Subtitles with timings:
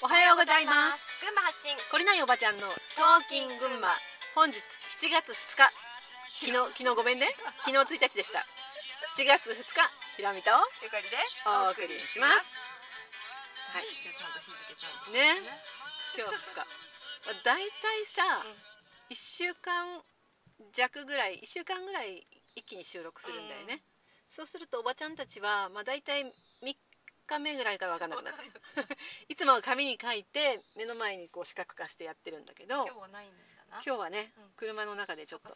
[0.00, 1.02] おはようございます。
[1.18, 3.90] 群馬発信懲りないおばちゃんのトーキン群馬。
[4.30, 4.62] 本日
[5.02, 5.74] 7月2日。
[6.30, 7.26] 昨日昨日ごめんね。
[7.66, 8.38] 昨日1日でした。
[9.18, 10.54] 7月2日ひろみと
[10.86, 12.46] ゆかりでお送りします。
[13.74, 13.90] はい。
[13.90, 13.90] い。
[13.90, 15.34] ちゃんと日付ちゃんとね。
[16.14, 16.62] 今日は2日。
[16.62, 18.46] まあ大体さ、
[19.10, 19.98] 1週間
[20.74, 22.24] 弱ぐらい1週間ぐらい
[22.54, 23.82] 一気に収録するんだよね、
[24.26, 26.32] そうするとおばちゃんたちは、まあ、大体3
[27.36, 29.36] 日目ぐらいから分かんなくなってい。
[29.36, 33.82] つもは紙に書いて目の前にこう視覚化してやってるんだけど今日はないんだな。
[33.84, 34.50] 今日はね、うん。
[34.56, 35.48] 車の中でちょっと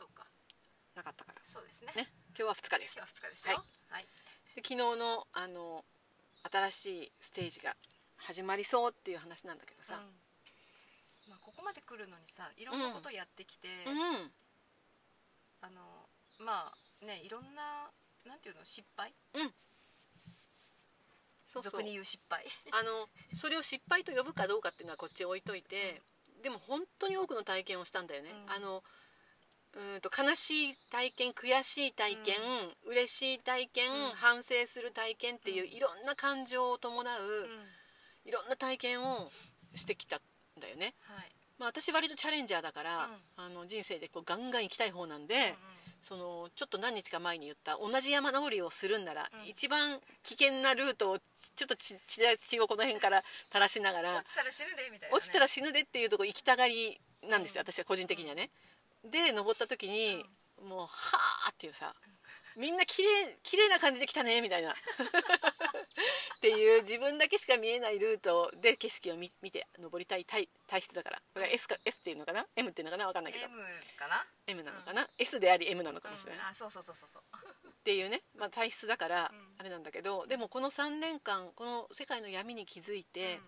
[0.95, 1.41] なかったから。
[1.45, 1.93] そうですね。
[1.97, 2.09] ね。
[2.29, 2.97] 今日は2日です。
[2.97, 3.65] 今日は2日ですよ。
[3.89, 4.07] はい。
[4.55, 5.85] で昨日のあの
[6.51, 7.75] 新しいステージが
[8.17, 11.31] 始まりそうっていう話なんだけどさ、うん。
[11.31, 14.33] まあここまで来るのにさいろんなことやってきてうん。
[15.63, 16.09] あの
[16.39, 17.91] まあねいろんな
[18.27, 19.15] なんていうの失敗？
[21.53, 21.73] そうそう。
[21.73, 22.47] 俗に言う失敗。
[22.73, 26.01] あのそれを失敗と呼ぶかどうかっていうのはこっち置いといて、
[26.43, 28.51] でも本当に多くの体験をしたんだよね、うん。
[28.51, 28.83] あの
[29.75, 32.41] うーんと悲しい体験悔しい体験、
[32.85, 34.11] 嬉しい体験、うん。
[34.13, 35.71] 反省する体験っていう、うん。
[35.71, 38.29] いろんな感情を伴う、うん。
[38.29, 39.31] いろんな体験を
[39.75, 40.21] してきたん
[40.61, 41.33] だよね、はい。
[41.59, 43.23] まあ、私割とチャレンジャーだから、うん。
[43.37, 45.55] あの人生でこうガンガン行きたい方なんで、
[46.03, 49.49] そのちょっと何日か前に言った同じ山登りをするんなら、うん。
[49.49, 51.19] 一番危険なルートを
[51.63, 58.51] ちょっと血血をこの辺から垂らしながら落ちたら死ぬでみたいなね落ちたら死ぬでっていうとこ行きたがりなんですよ、うん私は個人的にはね。
[59.05, 60.25] で登った時に、
[60.69, 60.89] もうは
[61.49, 61.95] あっていうさ
[62.57, 64.75] みんな綺麗綺麗な感じで来たねみたいな
[66.43, 71.23] っていう自分だけしか見えないルートで景色を見見て登りたい体体質だから。
[71.33, 73.07] これは S, か S っていうのかな？M っていうのかな？
[73.07, 73.45] 分かんないけど。
[73.45, 73.55] M
[73.97, 76.51] かな？M なのかな、S であり M なのかもしれない、うん。
[76.51, 77.23] あそうそうそうそうそう。
[77.69, 79.39] っていうね、まあ、体質だからうん。
[79.61, 83.39] あれなんだけど、でもこの3年間この世界の闇に気づいて、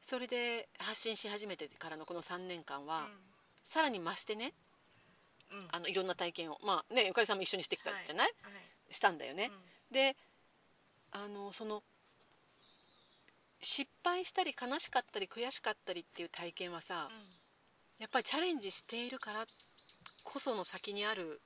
[0.00, 3.08] それで発信し始めてからのこの3年間は、
[3.64, 4.52] さらに増してね
[5.50, 5.58] うん。
[5.58, 6.60] うんあのいろんな体験を。
[6.62, 8.94] まあねゆかりさんも一緒にしてきたじゃない、はい。
[8.94, 9.50] したんだよね、
[9.90, 9.92] うん。
[9.92, 10.16] で
[11.10, 11.82] あのその
[13.62, 17.08] 失敗したり悲しかったり悔しかったりっていう体験はさ、
[17.98, 19.46] やっぱりチャレンジしているから
[20.24, 21.40] こその先にある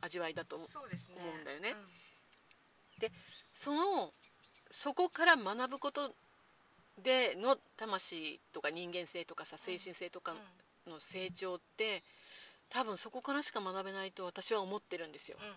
[0.00, 1.14] 味わいだと思うそうですね。
[1.18, 1.74] 思うんだよね。
[3.54, 4.12] その
[4.70, 6.12] そこから学ぶこと
[7.02, 10.34] での魂とか人間性とかさ精神性とか
[10.86, 12.02] の成長って
[12.68, 15.36] 多分そこからしか学べないと私は思ってるんですよ。
[15.40, 15.54] うんうん。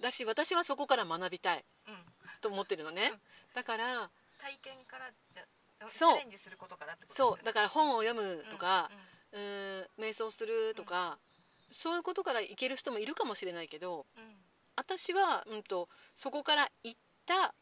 [0.00, 2.00] だし私はそこから学びたいうんうん。
[2.40, 3.10] と思ってるのね。
[3.12, 3.18] うん。
[3.54, 5.44] だから体験からじゃ
[5.88, 6.16] そう。
[6.16, 7.44] チャレンジすることからってことそう。
[7.44, 8.90] だかから本を読むとか、
[9.32, 11.18] うーん瞑想するとか、
[11.72, 14.06] そういうことからいける人もいるかもしれないけど
[14.76, 17.54] 私は、うん、とそこから行った、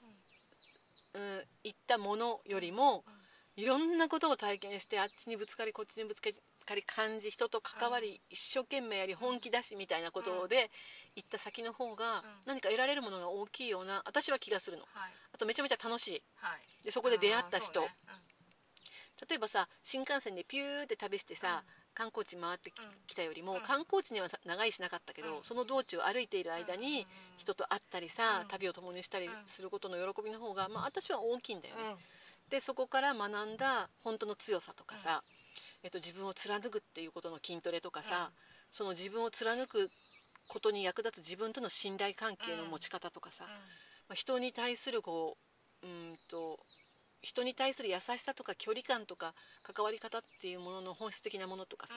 [1.15, 3.05] うん、行ったものよりも
[3.57, 6.31] いろんなことを体験してあっちにぶつかりこっちにぶつか
[6.75, 10.71] り感じ人と関わり、一生懸命やり本気出しみたいなことで
[11.17, 14.85] 行った先の方が何か得られるものが大きいような私は気がするの。
[14.85, 15.13] はい。
[15.33, 16.23] あとめちゃめちゃ楽しい。
[16.37, 16.85] はい。
[16.85, 18.17] でそこで出会った人、あーそうね。
[19.29, 23.17] 例えばさ新幹線でピューって旅してさ、観光地回ってき,、うん。
[23.17, 23.61] たよりも、うん。
[23.63, 25.45] 観光地にはさ長いしなかったけど、うん。
[25.45, 27.07] その道中歩いている間に
[27.39, 28.49] 人と会ったりさ、うん。
[28.49, 29.33] 旅を共にしたりうん。
[29.47, 31.89] することの喜びの方が、まあ、私は大きいんだよね、うん。
[31.91, 31.97] うん
[32.49, 35.25] でそこから学んだ本当の強さとかさ、
[35.83, 38.31] えっと、自分を貫くっていうことの筋トレとかさ、
[38.71, 39.91] その自分を貫く
[40.49, 43.45] ことに役立つ自分との信頼関係の持ち方とかさ、
[44.09, 45.37] まあ、人に対するこ
[45.83, 46.59] ううーんと
[47.23, 51.95] 人に対する優しさとか距離感とか関わり方っていうものの本質的なものとかさ、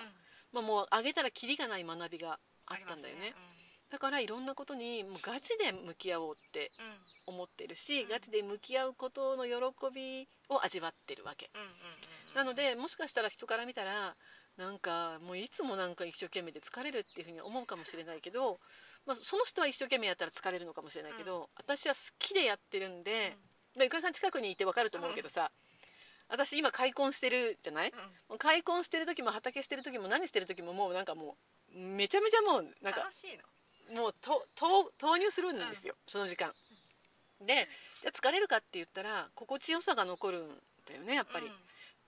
[0.51, 3.33] まあ、もうあげたらキリがない学びがあったんだよね。
[3.91, 6.71] だからいろんなことにもうガチで向き合おうって
[7.25, 8.09] 思ってるし、うん。
[8.09, 9.53] ガチで向き合うことの喜
[9.93, 11.73] びを味わってるわけ、うんうんうん。
[12.35, 14.15] なのでもしかしたら人から見たら
[14.59, 18.59] なんかもういつもなんか一生懸命で疲れるっていうふうに思うかもしれないけど、
[19.07, 23.37] まあ、その人は一生懸命やったら疲れるのかもしれないけど、私は好きでやってるんで、
[23.77, 25.49] まあゆかりさん近くにいて分かると思うけどさ、
[26.27, 27.93] 私今開墾してるじゃない、
[28.27, 31.37] もう開墾してる時も畑してる時も何してる時ももうなんかも
[31.73, 33.37] うめちゃめちゃもうなんか楽しい
[33.95, 34.01] の。
[34.01, 36.51] もうとと投入するんですよ、その時間。
[37.39, 37.69] で
[38.01, 40.49] じゃあ疲れるかって言ったら心地よさが残るん
[40.85, 41.49] だよねやっぱり、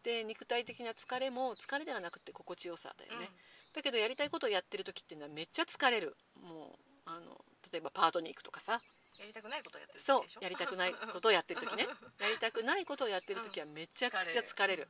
[0.04, 3.30] で肉体的な疲れも疲れではなくて心地よさだよね、
[3.74, 6.16] だけどやりたいことをやってる時っていうのはめっちゃ疲れる。
[6.42, 8.82] もうあの例えばパートに行くとかさ。
[9.20, 10.42] やりたくないことやってるそうでしょ？
[10.42, 11.86] やりたくないことをやってる時ね。
[12.20, 14.90] やりたくないことをやってる時はめちゃくちゃ疲れる。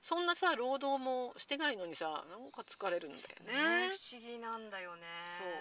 [0.00, 3.96] そんなさ労働もしてないのにさなんか疲れるんだよねね。
[3.96, 5.02] 不思議なんだよね。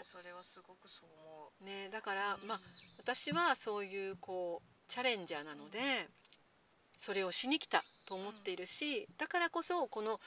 [0.03, 0.21] そう。
[0.21, 1.63] それはすごくそう思う。
[1.65, 2.47] ねだから、うん。
[2.47, 2.59] まあ
[2.99, 6.07] 私はそういうこうチャレンジャーなので
[6.97, 10.19] それをしに来たと思っているし、だからこそこの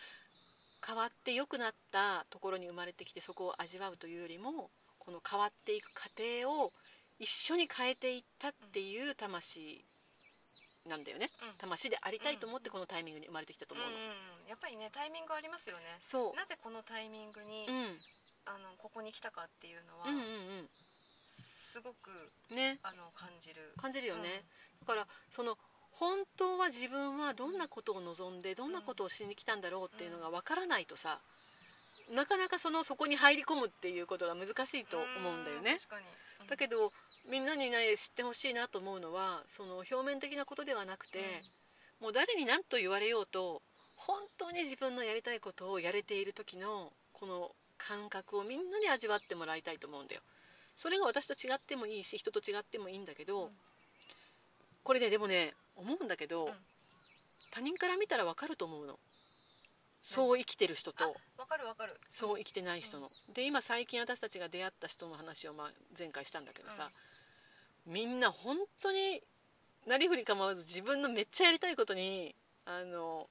[0.87, 6.71] 変わって良くなったところに生まれてきてそこを味わうというよりもこの変わっていく過程を
[7.19, 9.85] 一緒に変えていったっていう魂
[10.89, 11.59] なんだよね、うん。
[11.59, 15.83] 魂でありたいと思ってこのタイミングに生まれてきたと思うの、うんやっぱりねタイミングありますよね。
[16.01, 16.37] そう。
[16.37, 18.01] なぜこのタイミングに、うん。
[18.47, 20.21] あのここに来たかっていうのは、うんう
[20.65, 20.71] ん
[21.29, 22.09] すごく
[22.51, 22.81] うんね。
[22.83, 23.75] あの感じる。
[23.77, 24.43] 感じるよね、
[24.81, 25.59] だからその
[25.99, 31.19] 本当は自分はどんなことを望んでどんなことをしに来たんだろうっていうのが分からないとさ
[32.15, 35.77] なかなかそのそこに入り込むっていうことが難しいと思うんだよね。
[36.49, 36.91] だけど
[37.31, 41.19] みんなにね知ってほしいなと思うのはその表面的なことではなくて、
[42.01, 43.61] もう誰に何と言われようと
[43.97, 50.23] 本当に自分のやりたいことをやれている時のこの感覚をみんなに味わってもらいたいと思うんだよ。
[50.77, 53.51] それが私と違ってもいいし人と違ってもいいんだけど、うん。
[54.83, 56.53] これねでもね思うんだけど、うん。
[57.51, 58.99] 他人から見たら分かると思うの。
[60.03, 61.17] そう生きてる人と。
[61.37, 61.99] わかるわかる。
[62.11, 66.91] そう生きてない人の、で今最近私たちが出会った人の話をまあ前回したんだけどさ、
[67.87, 69.23] みんな本当に
[69.87, 72.35] なりふり構わず自分のめっちゃやりたいことに
[72.65, 73.29] あの、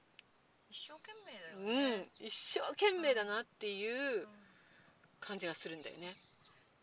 [0.70, 1.12] 一生懸
[1.56, 4.26] う命だよね、ん、一生懸命だなっていううん。
[5.20, 6.14] 感じがするんだよね。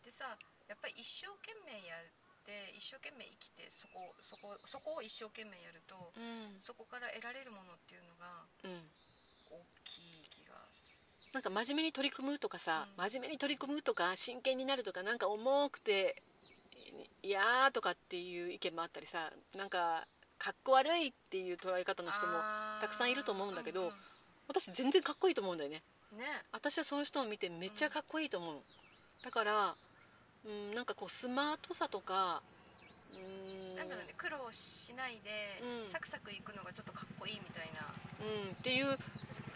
[0.04, 0.36] でさ
[0.68, 6.60] やっぱり一生懸命やって一生懸命生きてそこそこそこを一生懸命やるとうん。
[6.60, 8.86] そこから得られるものっていうのがうん。
[9.50, 13.04] 大きい気がすなんか真面目に取り組むとかさ、うん。
[13.10, 16.22] 真面目に取り組むとか真剣になるとかなんか重くて
[17.22, 20.06] いやーとかっていう意見もあったりさなんか
[20.38, 22.38] かっこ悪いっていう捉え方の人も
[22.80, 23.92] たくさんいると思うんだけどうんうん
[24.48, 25.82] 私全然かっこいいと思うんだよね。
[26.12, 26.24] ね。
[26.52, 28.62] 私はそういう人を見てめっちゃかっこいいと思う、
[29.24, 29.76] だから、
[30.46, 32.42] うん、なんかこうスマートさとか
[33.14, 33.76] うん。
[33.76, 35.90] なんだろうね苦労しないで、うん。
[35.90, 37.86] サクサクいくのがちょっとかっこいいみたいな。
[38.20, 38.96] うん、っていう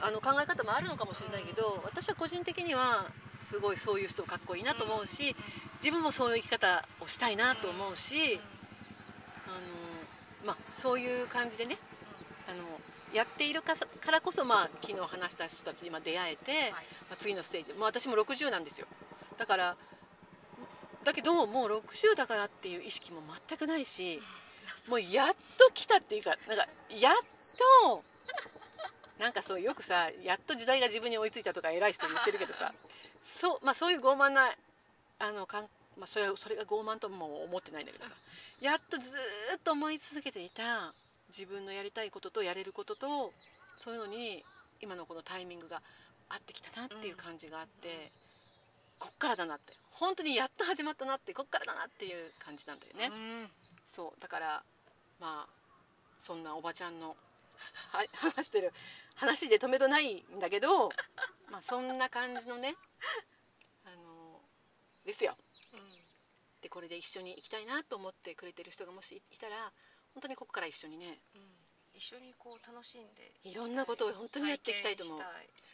[0.00, 5.34] あの考え方もあるのかもしれないけど私は個人的にはすごいそういう人かっこいいなと思うし、
[5.82, 8.38] 自分もそういう生き方をしたいなと思うし、
[9.46, 11.78] あのまあ、そういう感じでね
[12.48, 12.80] あの
[13.14, 13.74] やっているか
[14.10, 16.70] らこそ、まあ、昨日話した人たちに今出会えて、はい。
[16.70, 16.78] ま
[17.14, 18.86] あ、次のステージ、まあ、私も60なんですよ。
[19.36, 19.76] だから
[21.04, 24.20] だけどもう60だからっていう意識も全くないし
[24.88, 26.66] もうやっと来たっていうかなんか
[26.98, 27.14] やっ
[27.84, 28.02] と
[29.18, 32.72] なんかそうよくさやっと時代が自分に追いついたとか偉い人言ってるけどさ
[33.22, 34.50] そう,、まあ、そういう傲慢な
[35.18, 35.62] あのかん、
[35.98, 38.10] まあ、それそれが傲慢とも思ってないんだけどさ
[38.60, 40.92] やっとずーっと思い続けていた
[41.28, 43.32] 自分のやりたいこととやれることと
[43.78, 44.42] そういうのに
[44.82, 45.82] 今のこのタイミングが
[46.28, 48.12] 合ってきたなっていう感じがあって、
[48.98, 53.14] こっからだなって本当にやっと始まったなってこっからだなっていう感じなんだよね。
[53.14, 53.48] うん。
[53.86, 54.62] そうだから
[55.20, 55.48] まあ
[56.18, 57.14] そんなおばちゃんの
[57.92, 58.72] は 話してる。
[59.16, 60.88] 話で止めどないんだけど
[61.50, 62.74] まあそんな感じのね
[63.84, 64.40] あの
[65.04, 65.36] ですよ。
[66.62, 69.70] でこれで一緒に行きたいなと思ってくれてる人がもしいたら
[70.14, 71.56] 本当にここから一緒にねうん。
[71.92, 75.20] 一緒にこう楽しんでいろんなことを本当にやっていきたいと思う。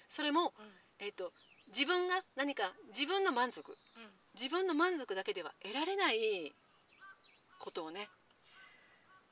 [0.09, 0.55] それも、し
[0.99, 1.33] たいえー、と
[1.69, 3.77] 自分が何か自分の満足。
[3.97, 4.03] うん。
[4.03, 6.53] うん自分の満足だけでは得られない
[7.59, 8.07] ことをね、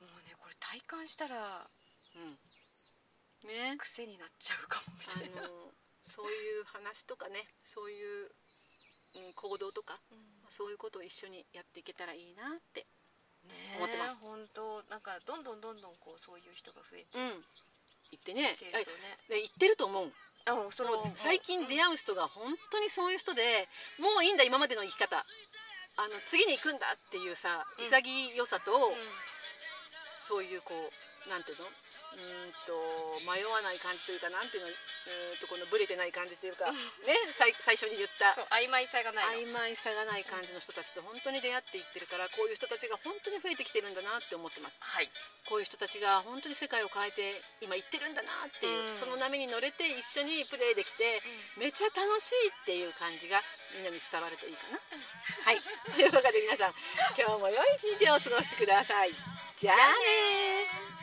[0.01, 1.61] もうねこれ体感したら
[2.17, 3.77] うん、ね。
[3.77, 5.47] 癖になっちゃうかもみたいな、
[6.01, 7.45] そういう話とかね。
[7.63, 8.31] そういう、
[9.27, 9.99] うん、行動とか。
[10.11, 10.17] うん。
[10.49, 12.87] そういうことを一緒にやっていけたらいいなって。
[13.45, 14.17] ね思ってます。
[14.17, 14.81] 本当。
[14.89, 17.45] なんかどんどんどんどんこうそういう人が増えてうん。
[18.09, 18.41] 言ってね。
[18.41, 18.57] ね、
[19.29, 20.11] で言ってると思う
[20.45, 23.67] あそもう最近出会う人が本当にそういう人で
[23.99, 25.17] もういいんだ今までの生き方。
[25.97, 27.85] あの次に行くんだっていうさうん。
[27.85, 28.95] 潔さと、うん。
[30.27, 31.65] そういうこうなんていうの？
[32.15, 32.71] うーんと
[33.27, 36.75] 迷わない感じというかなんていうのうーんとこのブレてない感じというか、うん。
[37.03, 39.51] ね最最初に言った曖昧さがないの。
[39.51, 44.77] 曖昧さがない感じの人たちと本当に出会っていってるからこういう人たちが本当に増えてきてるんだなって思ってます。
[44.79, 45.09] はい。
[45.45, 48.97] こういう人たちが本当に世界を変えて今行ってるんだなっていう、うん。
[48.97, 51.19] その波に乗れて一緒にプレーできて
[51.59, 53.43] めちゃ楽しいっていう感じが
[53.75, 54.79] みんなに伝わるといいかな。
[55.43, 55.59] はい。
[55.93, 56.73] というわけで皆さん
[57.17, 59.13] 今日も良い一日をお過ごしください。
[59.59, 60.94] じゃあねー